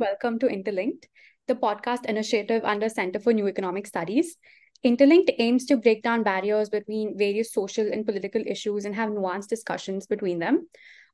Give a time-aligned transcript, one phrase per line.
[0.00, 1.06] welcome to Interlinked,
[1.46, 4.38] the podcast initiative under Center for New Economic Studies.
[4.82, 9.48] Interlinked aims to break down barriers between various social and political issues and have nuanced
[9.48, 10.66] discussions between them.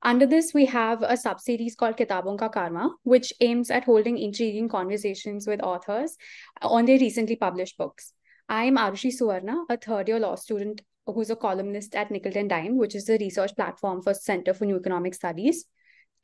[0.03, 4.69] Under this, we have a sub-series called Kitabon Ka Karwaan, which aims at holding intriguing
[4.69, 6.17] conversations with authors
[6.63, 8.13] on their recently published books.
[8.49, 12.77] I am Aarushi Suvarna, a third-year law student who's a columnist at Nickel and Dime,
[12.77, 15.65] which is the research platform for Center for New Economic Studies.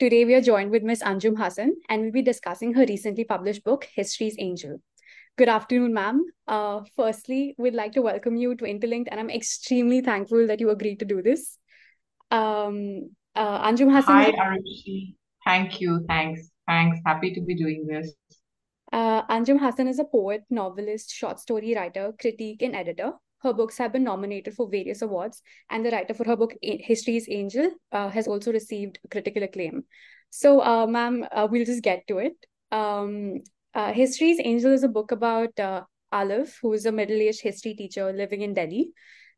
[0.03, 1.00] Today, we are joined with Ms.
[1.07, 4.83] Anjum Hasan, and we'll be discussing her recently published book, History's Angel.
[5.38, 6.25] Good afternoon, ma'am.
[6.48, 10.70] Uh, firstly, we'd like to welcome you to Interlinked, and I'm extremely thankful that you
[10.70, 11.56] agreed to do this.
[12.33, 14.12] Um, uh, Anjum Hasan.
[14.12, 15.15] Hi, Aarushi.
[15.47, 16.05] Thank you.
[16.09, 16.50] Thanks.
[16.66, 16.98] Thanks.
[17.06, 18.12] Happy to be doing this.
[18.92, 23.12] Uh, Anjum Hasan is a poet, novelist, short story writer, critique, and editor.
[23.42, 27.28] Her books have been nominated for various awards, and the writer for her book, History's
[27.28, 29.84] Angel, uh, has also received critical acclaim.
[30.30, 32.34] So, uh, ma'am, uh, we'll just get to it.
[32.70, 33.42] Um,
[33.74, 37.75] uh, History's Angel is a book about uh, Alif, who is a middle aged history
[37.75, 38.92] teacher living in Delhi.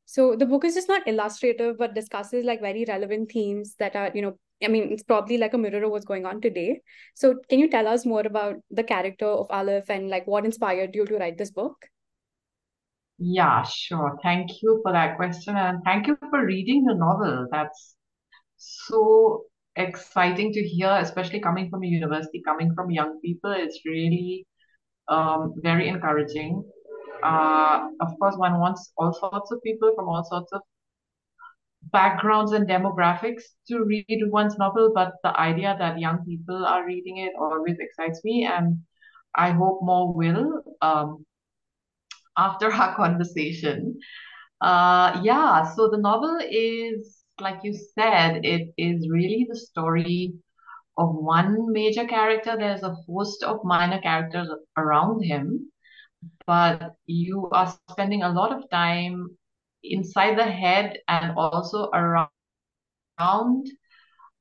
[0.06, 4.10] So the book is just not illustrative, but discusses like very relevant themes that are,
[4.14, 6.82] you know, I mean, it's probably like a mirror of what's going on today.
[7.14, 10.94] So can you tell us more about the character of Alif and like what inspired
[10.94, 11.86] you to write this book?
[13.18, 14.18] Yeah, sure.
[14.22, 15.56] Thank you for that question.
[15.56, 17.46] And thank you for reading the novel.
[17.50, 17.96] That's
[18.56, 19.44] so
[19.76, 23.52] exciting to hear, especially coming from a university, coming from young people.
[23.52, 24.46] It's really
[25.08, 26.64] um, very encouraging.
[27.22, 30.62] Uh, of course, one wants all sorts of people from all sorts of
[31.92, 37.18] backgrounds and demographics to read one's novel, but the idea that young people are reading
[37.18, 38.78] it always excites me, and
[39.36, 41.24] I hope more will um,
[42.36, 43.98] after our conversation.
[44.60, 50.34] Uh, yeah, so the novel is, like you said, it is really the story
[50.98, 52.56] of one major character.
[52.58, 55.70] There's a host of minor characters around him,
[56.46, 59.36] but you are spending a lot of time
[59.82, 62.30] inside the head and also around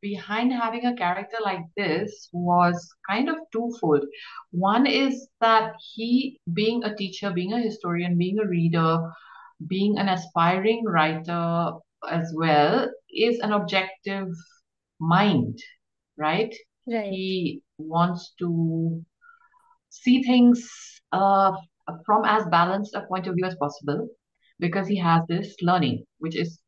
[0.00, 4.04] behind having a character like this was kind of twofold.
[4.50, 9.10] One is that he, being a teacher, being a historian, being a reader,
[9.66, 11.72] being an aspiring writer
[12.10, 14.28] as well, is an objective
[15.00, 15.58] mind,
[16.16, 16.54] right?
[16.86, 17.10] Right.
[17.10, 19.04] He wants to
[19.90, 20.68] see things
[21.12, 21.52] uh,
[22.04, 24.08] from as balanced a point of view as possible
[24.60, 26.60] because he has this learning, which is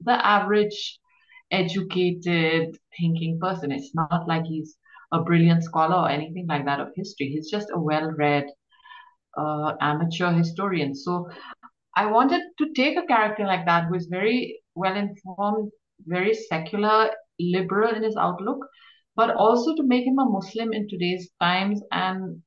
[0.00, 0.98] the average
[1.50, 3.72] educated thinking person.
[3.72, 4.76] It's not like he's
[5.12, 7.28] a brilliant scholar or anything like that of history.
[7.28, 8.46] He's just a well-read
[9.36, 10.94] uh, amateur historian.
[10.94, 11.28] So
[11.98, 15.72] I wanted to take a character like that who is very well informed,
[16.06, 17.10] very secular,
[17.40, 18.64] liberal in his outlook,
[19.16, 22.40] but also to make him a Muslim in today's times and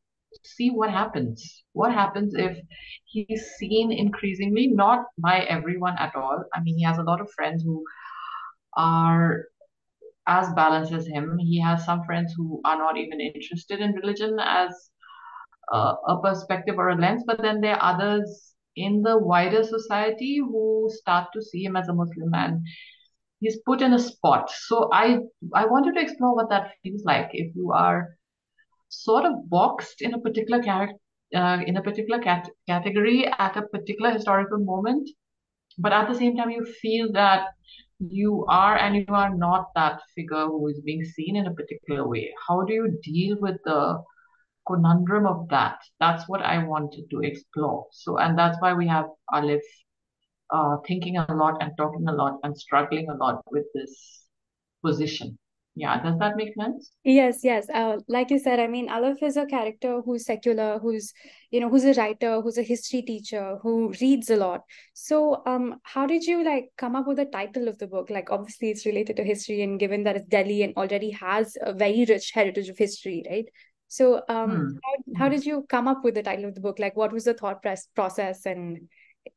[0.46, 1.66] see what happens.
[1.74, 2.58] What happens if
[3.04, 6.46] he's seen increasingly, not by everyone at all.
[6.54, 7.84] I mean, he has a lot of friends who
[8.78, 9.48] are
[10.28, 11.38] as balanced as him.
[11.40, 14.72] He has some friends who are not even interested in religion as
[15.74, 20.38] uh, a perspective or a lens, but then there are others in the wider society
[20.38, 22.64] who start to see him as a Muslim man.
[23.40, 24.52] He's put in a spot.
[24.52, 25.20] So I
[25.54, 28.18] I wanted to explore what that feels like if you are
[28.90, 30.98] sort of boxed in a particular character
[31.36, 35.10] uh, in a particular cat category at a particular historical moment,
[35.78, 37.48] but at the same time you feel that
[38.00, 42.08] you are and you are not that figure who is being seen in a particular
[42.08, 42.34] way.
[42.48, 44.02] How do you deal with the
[44.68, 45.80] conundrum of that?
[46.00, 47.88] That's what I wanted to explore.
[47.92, 49.62] So, and that's why we have Alif
[50.52, 54.26] uh, thinking a lot and talking a lot and struggling a lot with this
[54.84, 55.38] position.
[55.74, 56.92] Yeah, does that make sense?
[57.06, 57.70] Yes, yes.
[57.74, 61.14] Uh, like you said, I mean, Alif is a character who's secular, who's,
[61.50, 64.64] you know, who's a writer, who's a history teacher, who reads a lot.
[64.94, 68.10] So, um, how did you like come up with the title of the book?
[68.10, 71.72] Like, obviously, it's related to history, and given that it's Delhi and already has a
[71.72, 73.46] very rich heritage of history, right?
[73.92, 74.78] So, um, Hmm.
[74.84, 74.94] how,
[75.26, 76.80] how did you come up with the title of the book?
[76.80, 78.88] Like, what was the thought press process and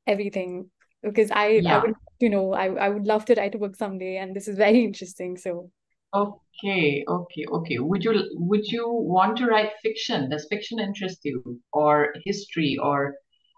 [0.07, 0.71] everything?
[1.03, 4.19] Because I, I would, you know, I, I would love to write a book someday,
[4.19, 5.37] and this is very interesting.
[5.39, 5.71] So.
[6.15, 7.79] Okay, okay, okay.
[7.79, 10.31] Would you would you want to write fiction?
[10.31, 13.17] Does fiction interest you, or history, or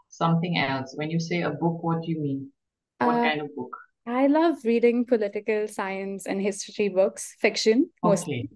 [0.09, 0.93] something else?
[0.97, 2.53] When you say a book, what do you mean?
[2.99, 3.77] What Uh, kind of book?
[4.07, 8.39] I love reading political science and history books, fiction mostly.
[8.39, 8.49] Okay,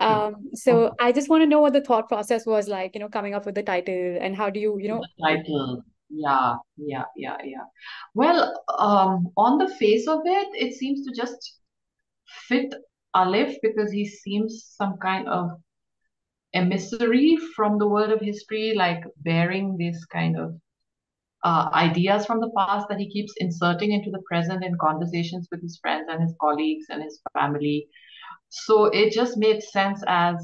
[0.00, 3.08] Um, so I just want to know what the thought process was like, you know,
[3.08, 5.82] coming up with the title and how do you, you know, The title.
[6.10, 7.64] Yeah, yeah, yeah, yeah.
[8.14, 11.58] Well, um, on the face of it, it seems to just
[12.48, 12.74] fit
[13.14, 15.50] Alif because he seems some kind of
[16.54, 20.54] emissary from the world of history, like bearing this kind of
[21.44, 25.60] uh, ideas from the past that he keeps inserting into the present in conversations with
[25.62, 27.88] his friends and his colleagues and his family.
[28.54, 30.36] So it just made sense as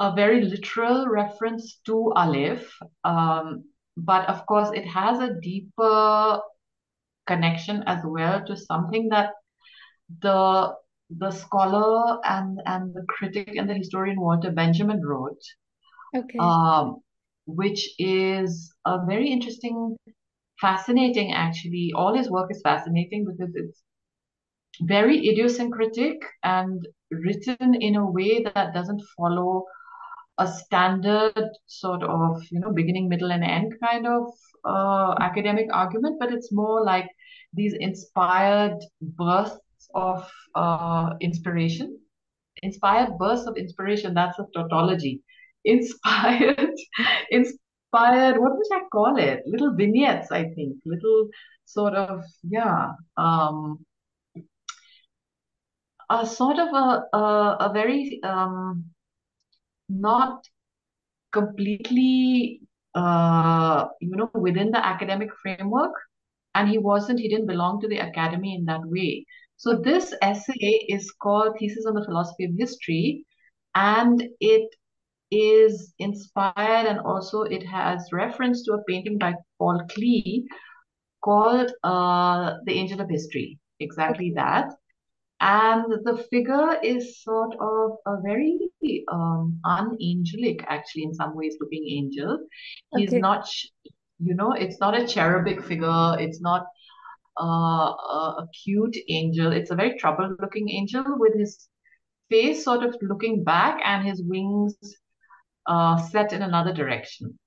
[0.00, 2.68] a very literal reference to Alif.
[3.04, 3.64] Um,
[3.96, 6.40] but of course, it has a deeper
[7.26, 9.30] connection as well to something that
[10.20, 10.74] the
[11.18, 15.40] the scholar and and the critic and the historian Walter Benjamin wrote,
[16.16, 16.96] okay, um,
[17.46, 19.96] which is a very interesting,
[20.60, 21.92] fascinating actually.
[21.94, 23.82] All his work is fascinating because it's
[24.82, 29.64] very idiosyncratic and written in a way that doesn't follow
[30.38, 34.26] a standard sort of, you know, beginning, middle, and end kind of
[34.64, 37.06] uh, academic argument, but it's more like
[37.52, 41.98] these inspired bursts of uh, inspiration.
[42.62, 45.22] Inspired bursts of inspiration, that's a tautology.
[45.66, 46.74] Inspired,
[47.30, 49.40] inspired, what would I call it?
[49.46, 50.76] Little vignettes, I think.
[50.84, 51.28] Little
[51.64, 53.78] sort of, yeah, um,
[56.10, 58.84] a sort of a, a, a very um,
[59.88, 60.44] not
[61.32, 62.60] completely
[62.94, 65.92] uh, you know within the academic framework.
[66.56, 69.26] And he wasn't he didn't belong to the academy in that way.
[69.56, 73.24] So this essay is called thesis on the philosophy of history.
[73.74, 74.68] And it
[75.30, 80.44] is inspired and also it has reference to a painting by paul klee
[81.24, 83.58] called uh, the angel of history.
[83.80, 84.68] Exactly that
[85.40, 88.58] and the figure is sort of a very
[89.12, 92.38] um, unangelic, actually, in some ways, looking angel.
[92.92, 93.46] He's not,
[94.18, 96.16] you know, it's not a cherubic figure.
[96.18, 96.66] It's not
[97.40, 99.52] uh, a, a cute angel.
[99.52, 101.68] It's a very troubled looking angel with his
[102.30, 104.76] face sort of looking back and his wings
[105.66, 107.38] uh, set in another direction.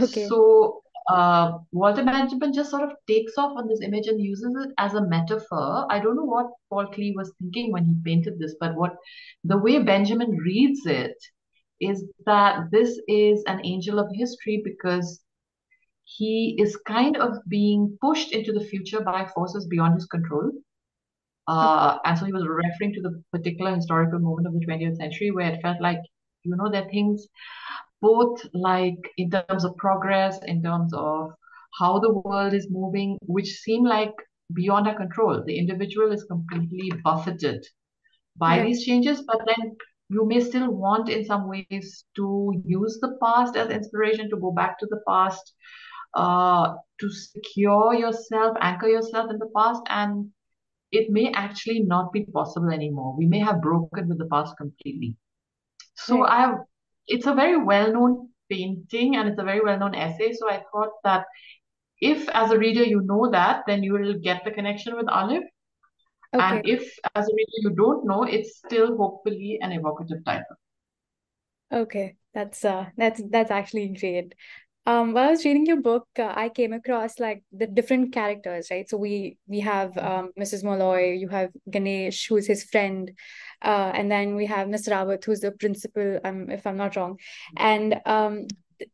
[0.00, 4.54] okay, So uh, Walter Benjamin just sort of takes off on this image and uses
[4.64, 5.86] it as a metaphor.
[5.90, 8.96] I don't know what Paul Klee was thinking when he painted this, but what
[9.44, 11.16] the way Benjamin reads it
[11.80, 15.20] is that this is an angel of history because
[16.04, 20.50] he is kind of being pushed into the future by forces beyond his control.
[21.46, 25.30] Uh, and so he was referring to the particular historical moment of the 20th century
[25.30, 25.98] where it felt like,
[26.44, 27.26] you know, that things
[28.00, 31.32] both like in terms of progress, in terms of
[31.78, 34.12] how the world is moving, which seem like
[34.52, 35.42] beyond our control.
[35.44, 37.64] The individual is completely buffeted
[38.36, 39.76] by right, these changes, but then
[40.10, 44.52] you may still want, in some ways, to use the past as inspiration, to go
[44.52, 45.54] back to the past,
[46.14, 50.28] uh, to secure yourself, anchor yourself in the past, and
[50.92, 53.16] it may actually not be possible anymore.
[53.16, 55.16] We may have broken with the past completely.
[55.94, 56.48] So right.
[56.48, 56.58] I've,
[57.06, 60.32] it's a very well-known painting and it's a very well-known essay.
[60.32, 61.26] So I thought that
[62.00, 65.44] if as a reader you know that, then you will get the connection with Alif.
[66.38, 66.82] And if
[67.14, 70.56] as a reader you don't know, it's still hopefully an evocative title.
[71.72, 72.16] okay.
[72.34, 74.34] That's uh, that's that's actually great.
[74.86, 78.68] Um, while I was reading your book, uh, I came across like the different characters,
[78.70, 78.88] right?
[78.88, 80.64] So we we have um, Mrs.
[80.64, 83.12] Molloy, you have Ganesh, who's his friend,
[83.64, 87.18] uh, and then we have Miss Rawat, who's the principal, um, if I'm not wrong.
[87.56, 88.46] And um,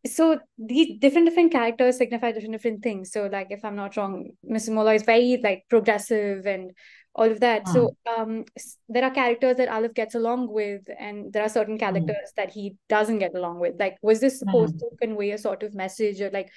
[0.07, 3.11] so these different different characters signify different different things.
[3.13, 4.71] So like if I'm not wrong, Mrs.
[4.71, 6.73] Molloy is very like progressive and
[7.15, 7.63] all of that.
[7.67, 11.49] Hmm, So um, s- there are characters that Alif gets along with, and there are
[11.49, 13.75] certain hmm, characters that he doesn't get along with.
[13.79, 14.79] Like, was this supposed hmm.
[14.79, 16.51] to convey a sort of message or like,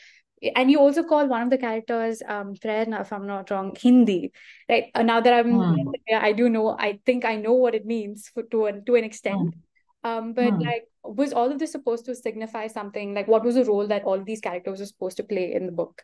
[0.56, 4.32] and you also call one of the characters um Prerna, if I'm not wrong, Hindi.
[4.70, 4.92] Right.
[4.96, 5.94] Uh, now that I'm Hmm.
[6.14, 9.04] I do know, I think I know what it means for to an to an
[9.04, 9.56] extent.
[10.04, 10.60] Um, but Hmm.
[10.60, 13.14] like, was all of this supposed to signify something?
[13.14, 15.72] Like, what was the role that all these characters were supposed to play in the
[15.72, 16.04] book?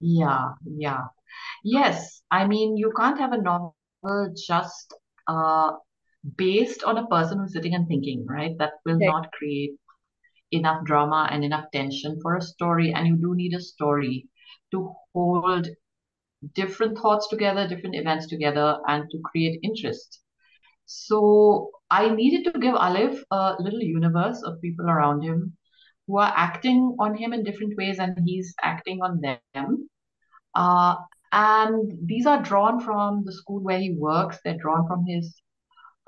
[0.00, 1.04] Yeah, yeah.
[1.64, 3.74] Yes, I mean, you can't have a novel
[4.36, 4.94] just
[5.28, 5.72] uh,
[6.36, 8.56] based on a person who's sitting and thinking, right?
[8.58, 9.04] That will Right.
[9.04, 9.74] not create
[10.54, 12.92] enough drama and enough tension for a story.
[12.92, 14.28] And you do need a story
[14.70, 15.68] to hold
[16.54, 20.20] different thoughts together, different events together, and to create interest.
[20.86, 25.56] So I needed to give Alif a little universe of people around him
[26.06, 29.88] who are acting on him in different ways, and he's acting on them.
[30.54, 30.96] Uh,
[31.32, 34.38] and these are drawn from the school where he works.
[34.44, 35.34] They're drawn from his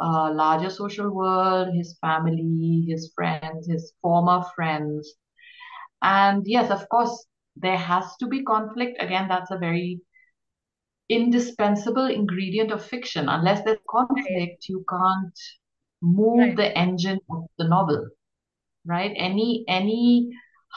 [0.01, 5.15] uh, larger social world, his family, his friends, his former friends.
[6.03, 7.27] And yes, of course,
[7.57, 8.97] there has to be conflict.
[9.01, 10.01] Again, that's a very
[11.09, 13.29] indispensable ingredient of fiction.
[13.29, 14.59] Unless there's Right.
[14.59, 15.39] conflict, you can't
[16.03, 16.57] move Right.
[16.57, 18.09] the engine of the novel,
[18.87, 19.13] right?
[19.17, 20.31] Any any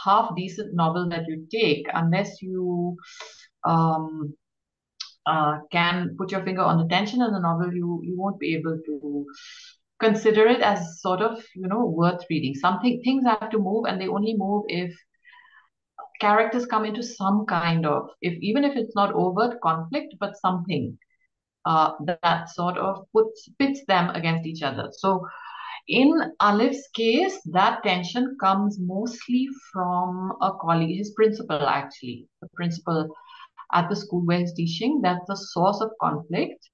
[0.05, 2.97] half decent novel that you take, unless you
[3.65, 4.33] um,
[5.25, 8.55] uh, can put your finger on the tension in the novel, you you won't be
[8.55, 9.25] able to
[9.99, 12.53] consider it as sort of you know worth reading.
[12.55, 14.93] Something things have to move, and they only move if
[16.21, 20.97] characters come into some kind of if even if it's not overt conflict, but something
[21.65, 21.91] uh,
[22.23, 24.89] that sort of puts pits them against each other.
[24.91, 25.25] So
[25.87, 33.09] in Alif's case, that tension comes mostly from a colleague, his principal actually, the principal
[33.73, 35.01] at the school where he's teaching.
[35.01, 36.69] That's the source of conflict.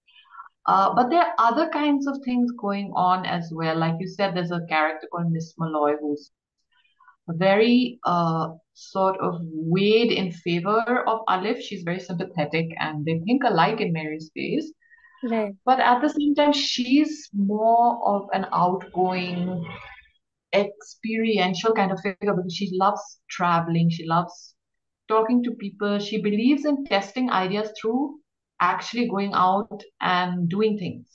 [0.67, 3.77] Uh, but there are other kinds of things going on as well.
[3.77, 6.31] Like you said, there's a character called Miss Malloy who's
[7.27, 11.61] very uh, sort of weighed in favor of Alif.
[11.61, 14.71] She's very sympathetic and they think alike in Mary's ways.
[15.23, 15.53] Right.
[15.65, 19.65] But at the same time, she's more of an outgoing,
[20.53, 23.89] experiential kind of figure because she loves traveling.
[23.89, 24.54] She loves
[25.07, 25.99] talking to people.
[25.99, 28.19] She believes in testing ideas through
[28.61, 31.07] actually going out and doing things,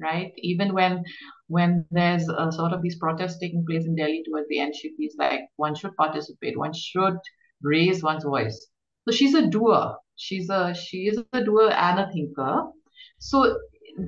[0.00, 0.32] right?
[0.38, 1.04] Even when
[1.48, 4.94] when there's a sort of these protests taking place in Delhi towards the end, she
[4.96, 7.16] feels like one should participate, one should
[7.62, 8.66] raise one's voice.
[9.06, 9.96] So she's a doer.
[10.16, 12.62] She's a she is a doer and a thinker.
[13.18, 13.58] So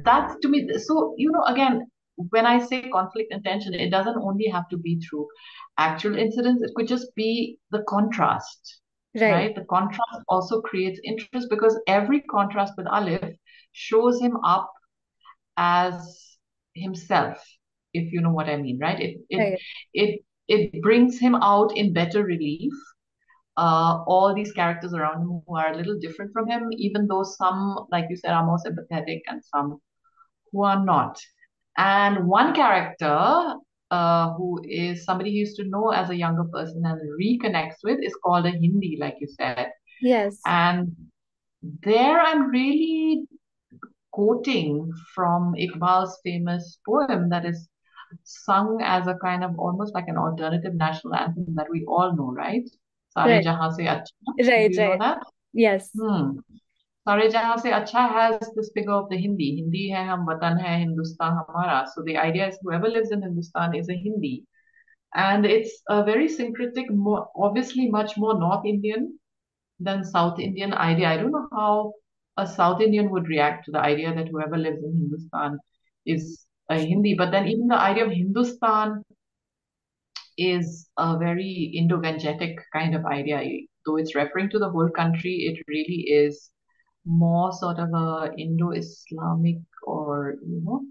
[0.04, 0.68] that's to me.
[0.78, 1.90] So you know, again,
[2.30, 5.26] when I say conflict and tension, it doesn't only have to be through
[5.78, 6.62] actual incidents.
[6.62, 8.80] It could just be the contrast
[9.20, 9.30] Right.
[9.30, 9.54] right?
[9.54, 13.35] The contrast also creates interest because every contrast with Alif
[13.73, 14.73] shows him up
[15.56, 16.37] as
[16.75, 17.38] himself,
[17.94, 19.00] if you know what I mean, right?
[19.00, 19.58] It it Right.
[19.94, 22.73] it it brings him out in better relief.
[23.56, 27.23] Uh, all these characters around him who are a little different from him, even though
[27.23, 29.80] some, like you said, are more sympathetic and some
[30.52, 31.18] who are not.
[31.78, 33.54] And one character
[33.90, 37.98] uh, who is somebody he used to know as a younger person and reconnects with
[38.02, 39.70] is called a Hindi, like you said.
[40.02, 40.38] Yes.
[40.46, 40.94] And
[41.82, 43.26] there I'm really
[44.12, 47.68] quoting from Iqbal's famous poem that is
[48.24, 52.32] sung as a kind of almost like an alternative national anthem that we all know,
[52.32, 52.68] right?
[53.10, 53.44] Sare Right.
[53.44, 54.04] Jahan Se Acha.
[54.46, 54.70] Right.
[54.70, 54.98] You know Right.
[55.00, 55.18] that?
[55.52, 55.90] Yes.
[55.98, 56.38] Hmm.
[57.06, 59.56] Sare Jahan Se Acha has this figure of the Hindi.
[59.56, 61.86] Hindi hai hum, watan hai Hindustan hamara.
[61.94, 64.44] So the idea is whoever lives in Hindustan is a Hindi.
[65.14, 69.20] And it's a very syncretic, more, obviously much more North Indian
[69.78, 71.08] than South Indian idea.
[71.08, 71.92] I don't know how
[72.36, 75.60] a South Indian would react to the idea that whoever lives in Hindustan
[76.06, 77.14] is a Hindi.
[77.14, 79.04] But then even the idea of Hindustan
[80.36, 83.42] is a very Indo-Gangetic kind of idea.
[83.84, 86.50] Though it's referring to the whole country, it really is
[87.06, 90.82] more sort of a Indo-Islamic or, you know,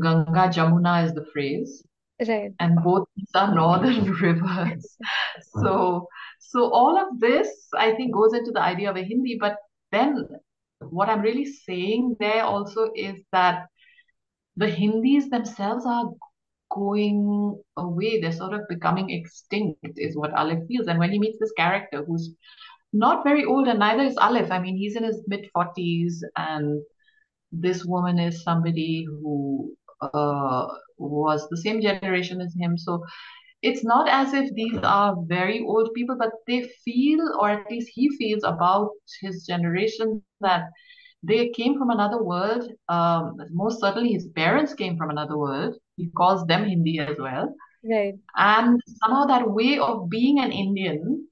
[0.00, 1.84] Ganga Jamuna is the phrase.
[2.26, 2.52] Right.
[2.60, 4.96] And both these are northern rivers.
[5.58, 6.06] So,
[6.38, 9.38] so all of this, I think, goes into the idea of a Hindi.
[9.40, 9.56] But
[9.90, 10.28] then
[10.80, 13.66] what I'm really saying there also is that
[14.56, 16.10] the Hindis themselves are
[16.70, 18.20] going away.
[18.20, 20.86] They're sort of becoming extinct, is what Alif feels.
[20.86, 22.30] And when he meets this character who's
[22.92, 24.50] not very old, and neither is Alif.
[24.50, 26.82] I mean, he's in his mid 40s, and
[27.50, 30.66] this woman is somebody who uh,
[30.98, 32.76] was the same generation as him.
[32.76, 33.02] So
[33.62, 37.90] it's not as if these are very old people, but they feel, or at least
[37.94, 40.64] he feels about his generation that
[41.22, 42.68] they came from another world.
[42.88, 45.76] Um, most certainly, his parents came from another world.
[45.96, 47.54] He calls them Hindi as well.
[47.88, 48.14] Right.
[48.36, 51.26] And somehow that way of being an Indian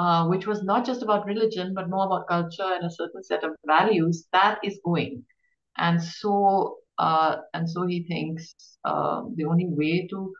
[0.00, 3.44] uh, which was not just about religion, but more about culture and a certain set
[3.44, 5.22] of values, that is going.
[5.76, 8.54] And so, uh, and so he thinks
[8.84, 10.32] uh, the only way to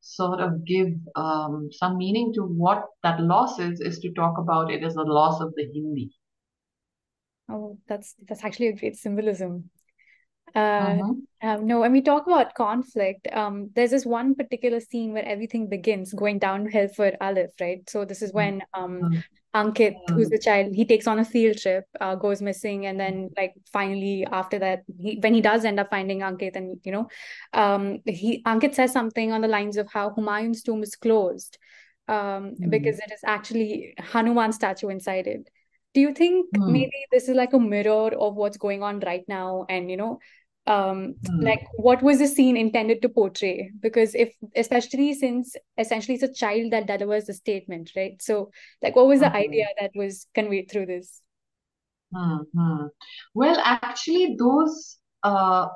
[0.00, 4.72] sort of give um, some meaning to what that loss is, is to talk about
[4.72, 6.10] it as a loss of the Hindi.
[7.48, 9.70] Oh, that's that's actually a great symbolism.
[10.54, 11.14] Uh, uh-huh.
[11.42, 15.68] um, no, when we talk about conflict, um, there's this one particular scene where everything
[15.68, 17.88] begins going downhill for Alif, right?
[17.88, 19.20] So this is when um, uh-huh.
[19.54, 23.30] Ankit, who's the child, he takes on a field trip, uh, goes missing, and then
[23.36, 27.08] like finally after that, he when he does end up finding Ankit, and you know,
[27.54, 31.58] um, he Ankit says something on the lines of how Humayun's tomb is closed,
[32.08, 32.70] um, mm.
[32.70, 35.48] because it is actually Hanuman statue inside it.
[35.94, 39.64] Do you think maybe this is like a mirror of what's going on right now,
[39.68, 40.18] and you know,
[40.68, 41.42] um mm.
[41.42, 46.32] like what was the scene intended to portray because if especially since essentially it's a
[46.32, 48.50] child that delivers the statement right so
[48.82, 49.36] like what was the mm-hmm.
[49.36, 51.22] idea that was conveyed through this
[52.14, 52.86] mm-hmm.
[53.34, 55.68] well actually those uh,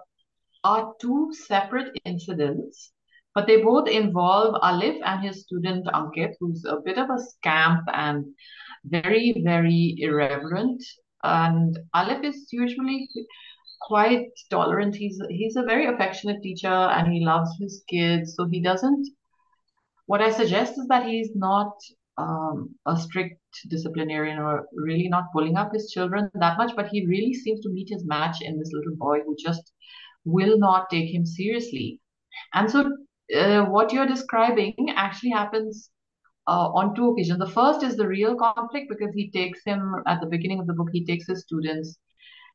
[0.62, 2.92] are two separate incidents
[3.34, 7.84] but they both involve Alif and his student Ankit, who's a bit of a scamp
[7.92, 8.26] and
[8.84, 10.84] very, very irreverent.
[11.22, 13.08] And Alif is usually
[13.86, 14.94] quite tolerant.
[14.94, 18.34] He's he's a very affectionate teacher and he loves his kids.
[18.36, 19.08] So he doesn't.
[20.06, 21.72] What I suggest is that he's not
[22.18, 27.06] um, a strict disciplinarian or really not pulling up his children that much, but he
[27.06, 29.72] really seems to meet his match in this little boy who just
[30.24, 32.00] will not take him seriously.
[32.54, 32.90] And so,
[33.36, 35.90] uh, what you're describing actually happens
[36.46, 37.38] uh, on two occasions.
[37.38, 40.74] The first is the real conflict because he takes him at the beginning of the
[40.74, 41.98] book, he takes his students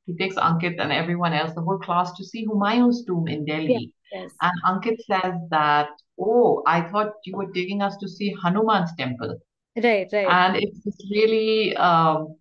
[0.08, 3.94] he takes Ankit and everyone else, the whole class, to see Humayun's tomb in Delhi.
[4.12, 4.32] Yes.
[4.42, 9.38] And Ankit says that, oh, I thought you were taking us to see Hanuman's temple.
[9.76, 10.28] Right, right.
[10.28, 10.80] And it's
[11.12, 12.38] really um,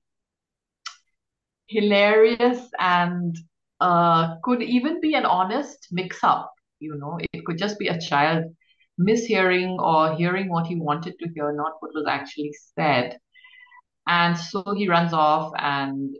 [1.66, 3.37] hilarious and
[3.80, 6.52] uh, could even be an honest mix up.
[6.78, 8.44] You know, it could just be a child
[8.99, 13.18] mishearing or hearing what he wanted to hear, not what was actually said.
[14.06, 16.14] And so he runs off and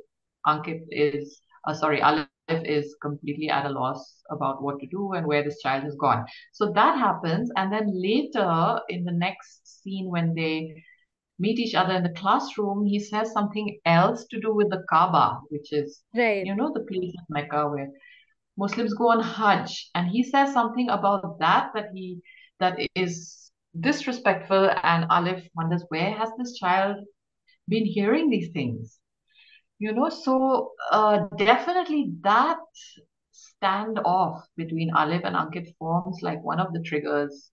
[0.47, 5.27] Ankit is, uh, sorry, Alif is completely at a loss about what to do and
[5.27, 6.25] where this child has gone.
[6.53, 7.51] So that happens.
[7.57, 10.83] And then later in the next scene, when they
[11.39, 15.41] meet each other in the classroom, he says something else to do with the Kaaba,
[15.49, 16.47] which is, right.
[16.47, 17.89] you know, the place in Mecca where
[18.57, 19.91] Muslims go on Hajj.
[19.95, 22.21] And he says something about that, that he,
[22.61, 24.71] that is disrespectful.
[24.83, 26.97] And Alif wonders, where has this child
[27.69, 28.99] been hearing these things?
[29.79, 32.59] You know, so uh, definitely that
[33.63, 37.51] standoff between Alif and Ankit forms like one of the triggers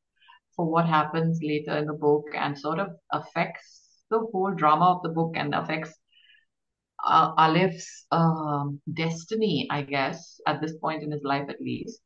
[0.56, 5.04] for what happens later in the book and sort of affects the whole drama of
[5.04, 5.92] the book and affects
[7.06, 12.00] uh, Alif's um, destiny, I guess, at this point in his life at least.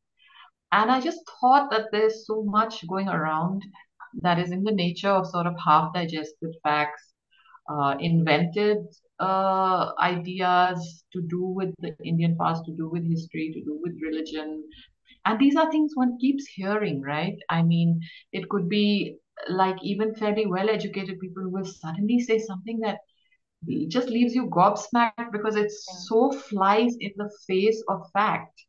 [0.72, 3.62] And I just thought that there's so much going around
[4.22, 7.14] that is in the nature of sort of half digested facts,
[7.70, 8.78] uh, invented
[9.20, 13.94] uh, ideas to do with the Indian past, to do with history, to do with
[14.02, 14.64] religion.
[15.26, 17.36] And these are things one keeps hearing, right?
[17.50, 18.02] I mean,
[18.32, 19.18] it could be
[19.50, 23.00] like even fairly well educated people who will suddenly say something that
[23.90, 28.66] just leaves you gobsmacked because it so flies in the face of fact.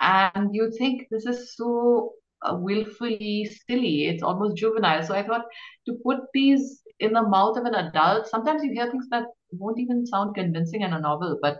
[0.00, 5.02] And you think this is so uh, willfully silly, it's almost juvenile.
[5.04, 5.44] So I thought
[5.86, 9.78] to put these in the mouth of an adult, sometimes you hear things that won't
[9.78, 11.58] even sound convincing in a novel, but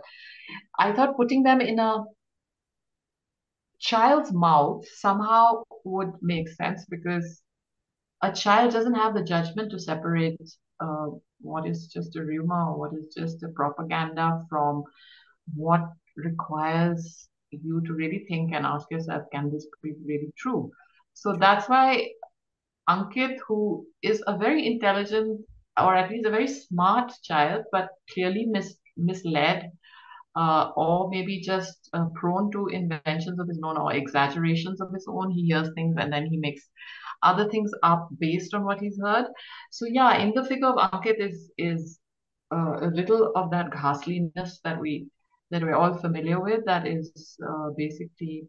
[0.77, 2.03] I thought putting them in a
[3.79, 7.41] child's mouth somehow would make sense because
[8.21, 10.39] a child doesn't have the judgment to separate
[10.81, 11.07] uh,
[11.41, 14.83] what is just a rumor or what is just a propaganda from
[15.55, 15.81] what
[16.17, 20.69] requires you to really think and ask yourself, can this be really true?
[21.13, 22.09] So that's why
[22.89, 25.41] Ankit, who is a very intelligent
[25.79, 29.71] or at least a very smart child, but clearly mis- misled
[30.35, 35.05] uh, or maybe just uh, prone to inventions of his own or exaggerations of his
[35.07, 35.31] own.
[35.31, 36.63] He hears things and then he makes
[37.23, 39.25] other things up based on what he's heard.
[39.71, 41.99] So yeah, in the figure of Ankit is is
[42.53, 45.07] uh, a little of that ghastliness that we
[45.51, 46.65] that we're all familiar with.
[46.65, 48.47] That is uh, basically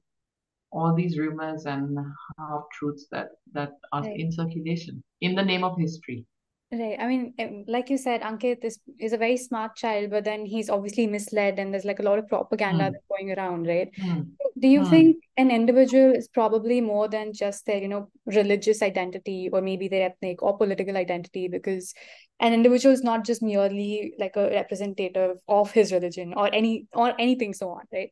[0.73, 1.99] all these rumors and
[2.39, 4.19] half truths that that are right.
[4.19, 6.25] in circulation in the name of history.
[6.73, 6.97] Right.
[7.01, 10.71] I mean, like you said, Ankit is is a very smart child, but then he's
[10.71, 12.95] obviously misled, and there's like a lot of propaganda mm.
[13.09, 13.91] going around, right?
[13.99, 14.31] Mm.
[14.61, 14.91] do you Hmm.
[14.91, 19.89] think an individual is probably more than just their, you know, religious identity or maybe
[19.89, 21.49] their ethnic or political identity?
[21.49, 21.93] Because
[22.39, 27.15] an individual is not just merely like a representative of his religion or any or
[27.19, 28.11] anything so on, right?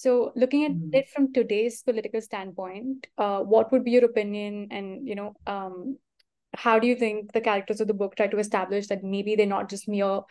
[0.00, 0.90] So looking at Hmm.
[0.92, 5.98] it from today's political standpoint, uh, what would be your opinion and, you know, um,
[6.56, 9.46] how do you think the characters of the book try to establish that maybe they're
[9.46, 10.22] not just mere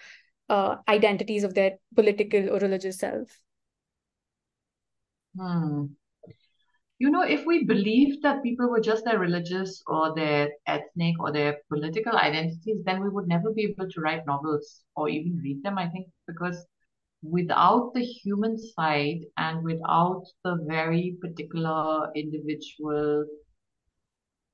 [0.50, 3.30] uh, identities of their political or religious self?
[5.36, 5.96] Hmm.
[7.00, 11.32] You know, if we believed that people were just their religious or their ethnic or
[11.32, 15.64] their political identities, then we would never be able to write novels or even read
[15.64, 16.66] them, I think, because
[17.24, 23.26] without the human side and without the very particular individual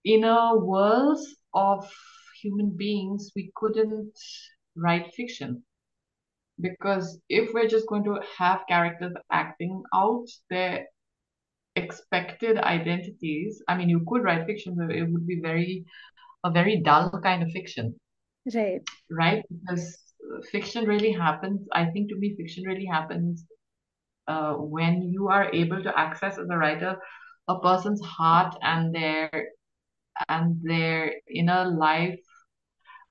[0.06, 1.92] inner worlds of
[2.42, 4.18] human beings, we couldn't
[4.76, 5.64] write fiction.
[6.60, 10.88] Because if we're just going to have characters acting out their
[11.76, 15.86] expected identities, I mean, you could write fiction, but it would be very
[16.46, 17.96] a very dull kind of fiction,
[18.54, 19.44] Right, right?
[19.50, 19.98] Because
[20.52, 21.68] fiction really happens.
[21.74, 23.46] I think to me, fiction really happens
[24.28, 26.98] uh, when you are able to access as a writer
[27.48, 29.30] a person's heart and their
[30.30, 32.20] and their inner life,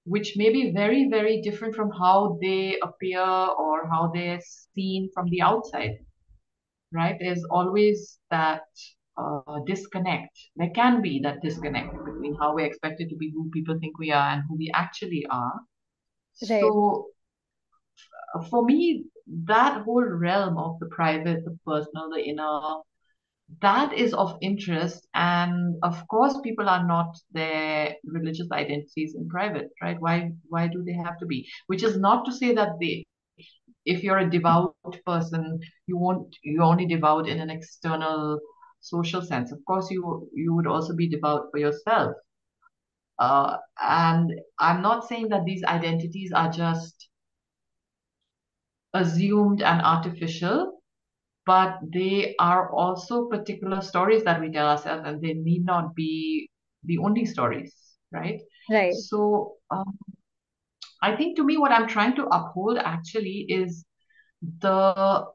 [0.04, 4.40] which may be very, very different from how they appear or how they're
[4.74, 5.92] seen from the outside.
[6.92, 7.16] right?
[7.20, 8.62] There's always that
[9.16, 10.36] uh, disconnect.
[10.56, 14.10] There can be that disconnect between how we're expected to be, who people think we
[14.12, 15.60] are, and who we actually are.
[16.42, 17.08] Right, So,
[18.34, 19.04] uh, for me,
[19.44, 22.60] that whole realm of the private, the personal, the inner,
[23.60, 25.06] that is of interest.
[25.14, 30.00] And of course, people are not their religious identities in private, right?
[30.00, 31.48] Why, why do they have to be?
[31.66, 33.04] Which is not to say that they
[33.86, 34.74] if you're a devout
[35.06, 38.38] person, you won't you only devout in an external
[38.80, 39.52] social sense.
[39.52, 42.14] Of course, you you would also be devout for yourself.
[43.18, 47.08] Uh, and I'm not saying that these identities are just
[48.92, 50.80] assumed and artificial,
[51.46, 56.48] but they are also particular stories that we tell ourselves, and they need not be
[56.84, 57.74] the only stories,
[58.12, 58.40] right?
[58.70, 59.98] right, So um,
[61.02, 63.84] I think to me, what I'm trying to uphold actually is
[64.60, 65.26] the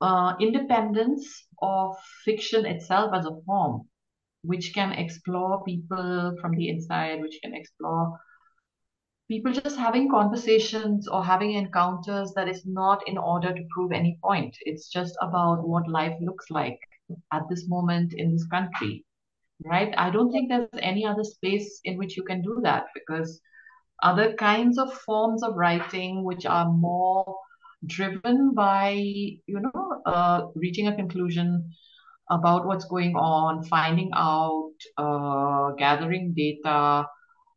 [0.00, 3.88] uh, independence of fiction itself as a form,
[4.46, 8.18] which can explore people from the inside, which can explore
[9.28, 14.18] people just having conversations or having encounters that is not in order to prove any
[14.22, 14.56] point.
[14.60, 16.78] It's just about what life looks like
[17.32, 19.04] at this moment in this country,
[19.64, 19.92] right?
[19.96, 23.40] I don't think there's any other space in which you can do that because
[24.02, 27.36] other kinds of forms of writing which are more
[27.86, 31.72] driven by, you know, uh, reaching a conclusion
[32.30, 37.06] about what's going on, finding out, uh, gathering data,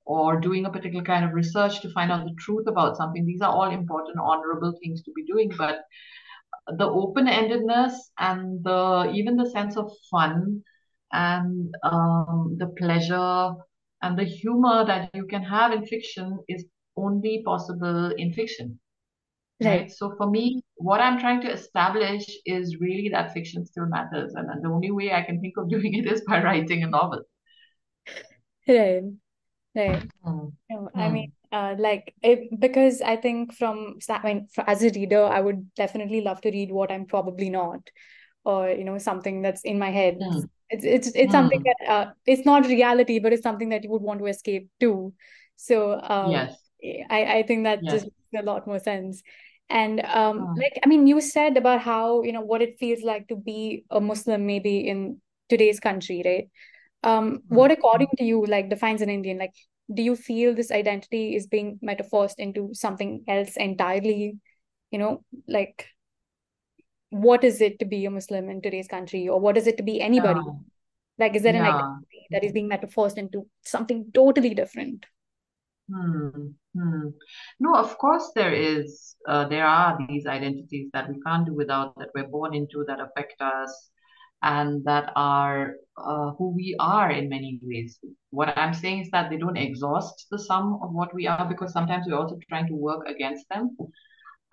[0.05, 3.25] or doing a particular kind of research to find out the truth about something.
[3.25, 5.81] These are all important, honorable things to be doing, but
[6.77, 10.63] the open-endedness and the even the sense of fun
[11.11, 13.53] and um, the pleasure
[14.01, 18.79] and the humor that you can have in fiction is only possible in fiction,
[19.63, 19.89] right?
[19.89, 24.33] right, So for me, what I'm trying to establish is really that fiction still matters,
[24.35, 27.23] and the only way I can think of doing it is by writing a novel.
[28.67, 29.03] right,
[29.75, 30.03] right.
[30.23, 30.49] Hmm.
[30.69, 31.31] No, I mean, Hmm.
[31.51, 35.73] uh, like it, because I think from I mean, fr- as a reader, I would
[35.75, 37.89] definitely love to read what I'm probably not,
[38.45, 40.19] or you know, something that's in my head.
[40.19, 40.41] Hmm.
[40.69, 41.65] It's it's it's something Hmm.
[41.65, 45.13] that uh, it's not reality, but it's something that you would want to escape to.
[45.57, 46.59] So, um, Yes.
[46.83, 49.23] I I think that just makes a lot more sense.
[49.69, 50.59] And um, Hmm.
[50.59, 53.85] like I mean, you said about how you know what it feels like to be
[53.91, 56.49] a Muslim maybe in today's country, right?
[57.03, 57.55] Um, Hmm.
[57.55, 59.37] what according to you like defines an Indian?
[59.37, 59.53] Like
[59.93, 64.37] do you feel this identity is being metaphosed into something else entirely?
[64.91, 65.87] You know, like
[67.09, 69.83] what is it to be a Muslim in today's country, or what is it to
[69.83, 70.41] be anybody?
[70.41, 70.53] Yeah.
[71.17, 71.65] Like, is there an Yeah.
[71.65, 75.05] identity that is being metaphosed into something totally different?
[75.89, 76.53] Hmm.
[76.75, 77.09] Hmm.
[77.59, 79.15] No, of course there is.
[79.27, 82.99] Uh, there are these identities that we can't do without, that we're born into, that
[82.99, 83.89] affect us,
[84.43, 87.99] and that are uh, who we are in many ways.
[88.29, 91.73] What I'm saying is that they don't exhaust the sum of what we are because
[91.73, 93.75] sometimes we're also trying to work against them.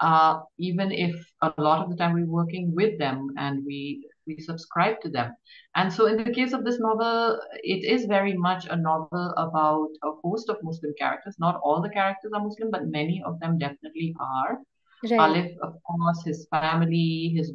[0.01, 4.39] uh, even if a lot of the time we're working with them and we we
[4.41, 5.35] subscribe to them.
[5.75, 9.89] And so in the case of this novel, it is very much a novel about
[10.05, 11.37] a host of Muslim characters.
[11.39, 14.59] Not all the characters are Muslim, but many of them definitely are.
[15.03, 15.41] Right.
[15.41, 17.53] Alif, of course, his family, his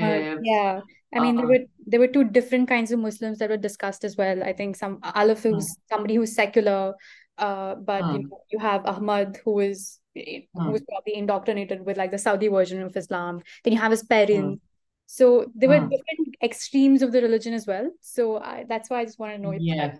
[0.00, 0.40] Uh, relatives.
[0.40, 0.80] yeah.
[1.14, 4.04] I mean, there Uh, were there were two different kinds of Muslims that were discussed
[4.04, 4.42] as well.
[4.42, 5.00] I think some
[5.48, 6.94] hmm, who's somebody who's secular,
[7.38, 11.84] uh, but you hmm, know, you have Ahmad who is who was hmm, probably indoctrinated
[11.86, 13.42] with like the Saudi version of Islam.
[13.62, 14.60] Then you have his hmm, parents.
[15.06, 17.90] So there were different extremes of the religion as well.
[18.00, 19.52] So I, that's why I just want to know.
[19.52, 19.98] Yes,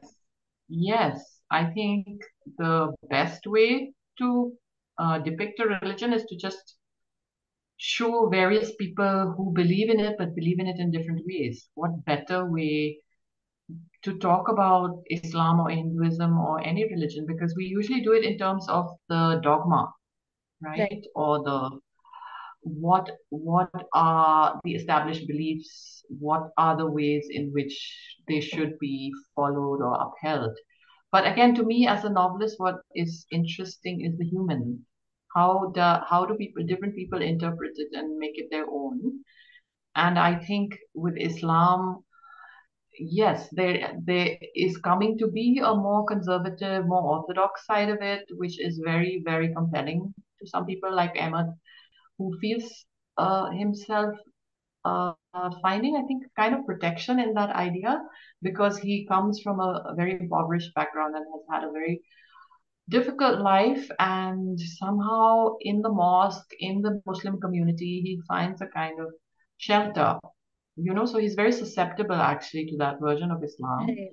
[0.69, 1.41] yes.
[1.51, 2.23] I think
[2.59, 4.53] the best way to
[4.99, 6.77] uh, depict a religion is to just
[7.77, 11.69] show various people who believe in it but believe in it in different ways.
[11.75, 12.99] What better way
[14.03, 17.27] to talk about Islam or Hinduism or any religion?
[17.27, 19.93] Because we usually do it in terms of the dogma,
[20.63, 20.81] Right.
[20.81, 21.05] right?
[21.15, 21.79] Or the
[22.65, 26.03] what what are the established beliefs?
[26.09, 27.77] What are the ways in which
[28.27, 30.57] they should be followed or upheld?
[31.13, 34.85] But again, to me as a novelist, what is interesting is the human.
[35.35, 39.21] How do how do people different people interpret it and make it their own?
[39.95, 42.05] And I think with Islam,
[42.99, 48.25] yes, there there is coming to be a more conservative, more orthodox side of it,
[48.33, 51.47] which is very, very compelling to some people like Ahmed,
[52.19, 54.15] who feels uh, himself
[54.85, 58.03] uh, uh, finding, I think, kind of protection in that idea
[58.43, 62.03] because he comes from a, a very impoverished background and has had a very
[62.89, 63.91] difficult life.
[63.99, 69.09] And somehow in the mosque, in the Muslim community, he finds a kind of
[69.57, 70.19] shelter.
[70.77, 73.87] You know, so he's very susceptible actually to that version of Islam.
[73.87, 74.09] Right.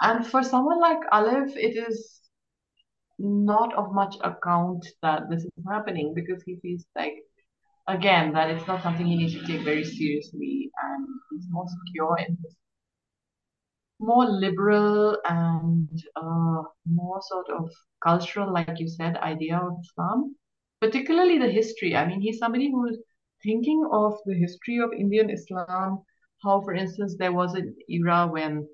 [0.00, 2.20] And for someone like Alif, it is
[3.18, 7.14] not of much account that this is happening because he feels like
[7.88, 12.18] again that it's not something he needs to take very seriously and he's more secure
[12.18, 12.56] in his
[14.00, 17.70] more liberal and uh, more sort of
[18.02, 20.36] cultural, like you said, idea of Islam,
[20.80, 21.96] particularly the history.
[21.96, 22.98] I mean, he's somebody who's
[23.42, 26.02] thinking of the history of Indian Islam,
[26.42, 28.68] how, for instance, there was an era when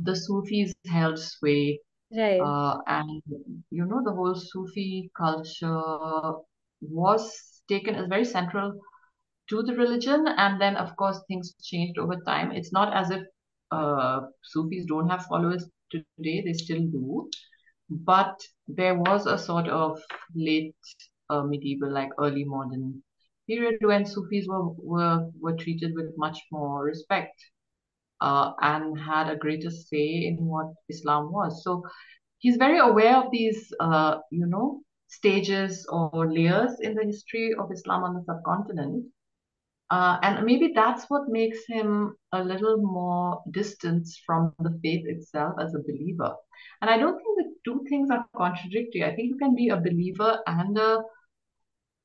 [0.00, 2.40] the Sufis held sway, Right.
[2.44, 3.22] uh, and
[3.70, 6.34] you know, the whole Sufi culture
[6.80, 8.74] was taken as very central
[9.50, 10.26] to the religion.
[10.36, 12.52] And then, of course, things changed over time.
[12.52, 13.22] It's not as if
[13.70, 17.28] uh, Sufis don't have followers today, they still do.
[17.90, 20.00] But there was a sort of
[20.34, 20.74] late
[21.30, 23.02] uh, medieval, like early modern
[23.46, 27.34] period when Sufis were, were, were treated with much more respect
[28.20, 31.62] uh, and had a greater say in what Islam was.
[31.62, 31.82] So
[32.38, 34.80] he's very aware of these, uh, you know,
[35.16, 39.06] stages or layers in the history of Islam on the subcontinent.
[39.90, 45.54] Uh, and maybe that's what makes him a little more distant from the faith itself
[45.60, 46.34] as a believer.
[46.80, 49.04] And I don't think the two things are contradictory.
[49.04, 51.02] I think you can be a believer and a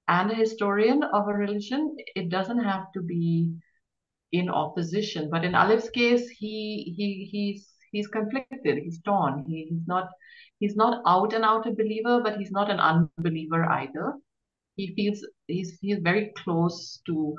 [0.08, 1.96] and a historian of a religion.
[2.16, 3.54] It doesn't have to be
[4.32, 5.30] in opposition.
[5.30, 8.78] But in Alif's case, he he he's he's conflicted.
[8.78, 9.46] He's torn.
[9.48, 10.10] He, he's not
[10.60, 14.14] he's not out and out a believer, but he's not an unbeliever either.
[14.76, 17.36] He feels he's he's very close to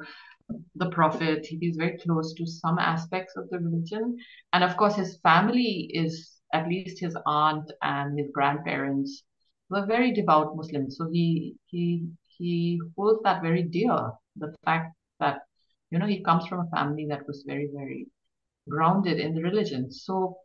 [0.74, 1.46] the prophet.
[1.46, 4.16] He is very close to some aspects of the religion.
[4.52, 9.22] And of course, his family is, at least his aunt and his grandparents,
[9.68, 10.96] were very devout Muslims.
[10.96, 14.10] So he he he holds that very dear.
[14.36, 15.40] The fact that
[15.90, 18.08] you know he comes from a family that was very very
[18.70, 19.90] grounded in the religion.
[19.90, 20.36] So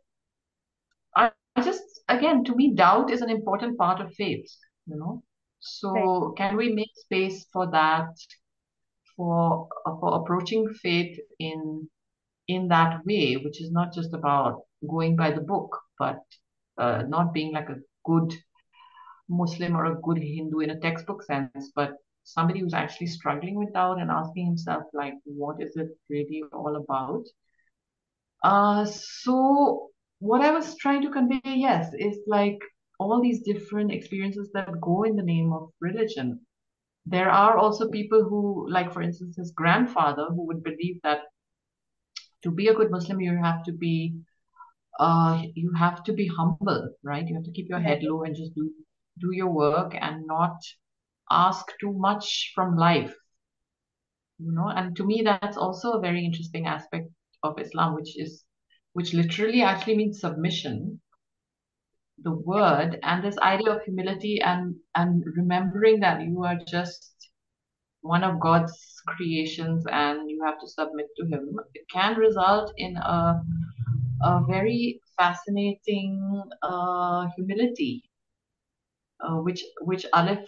[1.14, 4.50] I, I just again to me doubt is an important part of faith.
[4.86, 5.12] You know.
[5.14, 5.22] Right.
[5.60, 8.10] So can we make space for that
[9.16, 9.68] for
[10.00, 11.88] for approaching faith in
[12.48, 16.20] in that way, which is not just about going by the book, but
[16.78, 18.32] uh, not being like a good
[19.28, 23.72] Muslim or a good Hindu in a textbook sense, but somebody who's actually struggling with
[23.72, 27.24] doubt and asking himself, like, what is it really all about?
[28.42, 32.58] Uh, so what I was trying to convey, yes, is like
[32.98, 36.40] all these different experiences that go in the name of religion.
[37.06, 41.20] There are also people who, like, for instance, his grandfather, who would believe that
[42.42, 44.14] to be a good Muslim, you have to be
[44.98, 47.26] uh, you have to be humble, right?
[47.28, 48.70] You have to keep your head low and just do
[49.18, 50.56] do your work and not
[51.30, 53.14] ask too much from life,
[54.38, 54.68] you know.
[54.68, 57.08] And to me, that's also a very interesting aspect
[57.46, 58.44] of Islam, which is
[58.92, 61.00] which literally actually means submission,
[62.22, 67.12] the word, and this idea of humility and and remembering that you are just
[68.00, 68.74] one of God's
[69.06, 71.58] creations and you have to submit to Him.
[71.74, 73.42] It can result in a
[74.22, 78.04] a very fascinating uh, humility,
[79.20, 80.40] uh, which which Alif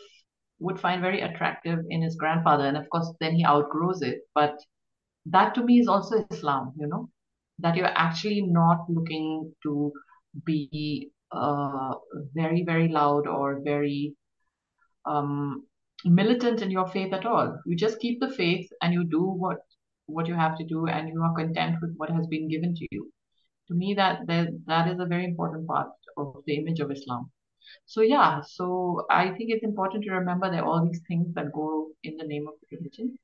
[0.61, 2.65] would find very attractive in his grandfather.
[2.65, 4.21] And of course, then he outgrows it.
[4.35, 4.59] But
[5.31, 7.09] that to me is also Islam, you know,
[7.59, 9.93] that you're actually not looking to
[10.45, 11.95] be uh,
[12.35, 14.14] very, very loud or very
[15.05, 15.64] um,
[16.05, 17.59] militant in your faith at all.
[17.67, 19.59] You just keep the faith and you do what
[20.07, 22.87] what you have to do, and you are content with what has been given to
[22.91, 23.12] you.
[23.69, 27.31] To me, that that, that is a very important part of the image of Islam.
[27.85, 31.88] So yeah, so I think it's important to remember are all these things that go
[32.03, 33.19] in the name of religion.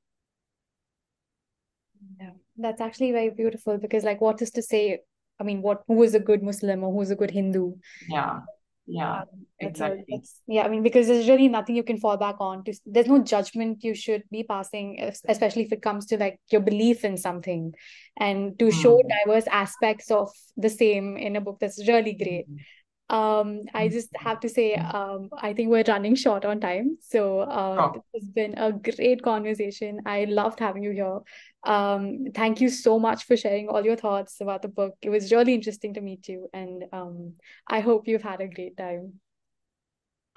[2.19, 4.99] Yeah, that's actually very beautiful because, like, what is to say?
[5.39, 7.73] I mean, what who is a good Muslim or who is a good Hindu?
[8.07, 8.39] Yeah,
[8.87, 9.25] yeah, Um,
[9.59, 10.21] exactly.
[10.47, 12.63] yeah, I mean, because there's really nothing you can fall back on.
[12.63, 16.61] To, there's no judgment you should be passing, especially if it comes to like your
[16.61, 17.73] belief in something.
[18.17, 19.09] And to show Hmm.
[19.25, 22.47] diverse aspects of the same in a book that's really great.
[22.47, 22.59] Mhm.
[23.07, 26.97] Um, I just have to say, um, I think we're running short on time.
[27.01, 27.91] So, uh, Sure.
[27.93, 30.01] this has been a great conversation.
[30.07, 31.19] I loved having you here.
[31.65, 34.95] Um, thank you so much for sharing all your thoughts about the book.
[35.01, 37.33] It was really interesting to meet you, and um,
[37.67, 39.19] I hope you've had a great time.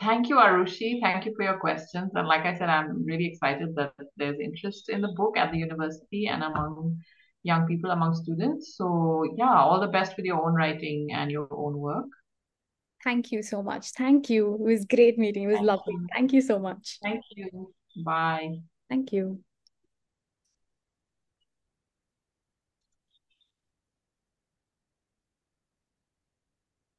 [0.01, 1.01] Thank you, Aarushi.
[1.03, 2.13] Thank you for your questions.
[2.15, 5.59] And like I said, I'm really excited that there's interest in the book at the
[5.59, 7.01] university and among
[7.43, 8.77] young people, among students.
[8.77, 12.07] So yeah, all the best with your own writing and your own work.
[13.03, 13.91] Thank you so much.
[13.93, 14.55] Thank you.
[14.55, 15.45] It was great meeting.
[15.45, 15.95] It was Thank lovely.
[15.95, 16.07] you.
[16.13, 16.99] Thank you so much.
[17.03, 17.73] Thank you.
[18.05, 18.59] Bye.
[18.89, 19.41] Thank you.